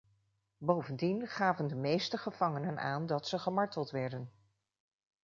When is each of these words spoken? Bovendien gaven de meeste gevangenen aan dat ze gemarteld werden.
Bovendien 0.57 1.27
gaven 1.27 1.67
de 1.67 1.75
meeste 1.75 2.17
gevangenen 2.17 2.79
aan 2.79 3.05
dat 3.05 3.27
ze 3.27 3.39
gemarteld 3.39 3.89
werden. 3.91 4.31